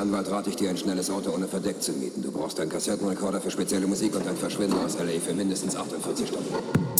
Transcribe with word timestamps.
Anwalt 0.00 0.30
rate 0.30 0.48
ich 0.48 0.56
dir, 0.56 0.70
ein 0.70 0.78
schnelles 0.78 1.10
Auto 1.10 1.30
ohne 1.30 1.46
Verdeck 1.46 1.82
zu 1.82 1.92
mieten. 1.92 2.22
Du 2.22 2.32
brauchst 2.32 2.58
einen 2.58 2.70
Kassettenrekorder 2.70 3.38
für 3.42 3.50
spezielle 3.50 3.86
Musik 3.86 4.16
und 4.16 4.26
ein 4.26 4.36
Verschwinden 4.36 4.78
aus 4.78 4.94
L.A. 4.94 5.20
für 5.20 5.34
mindestens 5.34 5.76
48 5.76 6.26
Stunden. 6.26 6.99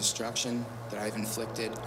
Destruction 0.00 0.64
that 0.88 0.98
I've 0.98 1.14
inflicted 1.14 1.78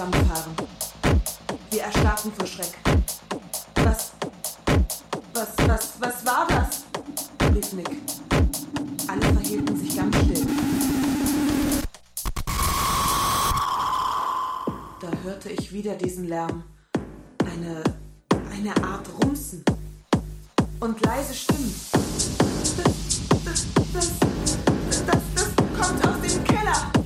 zusammenfahren. 0.00 0.56
Wir 1.70 1.82
erstarrten 1.82 2.32
vor 2.32 2.46
Schreck. 2.46 2.72
Was, 3.74 4.12
was, 5.34 5.48
was, 5.68 5.92
was 5.98 6.26
war 6.26 6.46
das? 6.48 6.84
rief 7.54 7.72
Nick. 7.74 7.90
Alle 9.08 9.20
verhielten 9.34 9.76
sich 9.76 9.96
ganz 9.96 10.16
still. 10.16 10.46
Da 15.00 15.10
hörte 15.22 15.50
ich 15.50 15.72
wieder 15.72 15.94
diesen 15.96 16.28
Lärm. 16.28 16.62
Eine, 17.44 17.82
eine 18.52 18.76
Art 18.82 19.06
Rumsen. 19.22 19.62
Und 20.80 21.04
leise 21.04 21.34
Stimmen. 21.34 21.74
Das, 21.92 22.84
das, 23.44 23.66
das, 23.92 24.10
das, 25.06 25.20
das 25.34 25.48
kommt 25.78 26.06
aus 26.06 26.20
dem 26.22 26.44
Keller. 26.44 26.99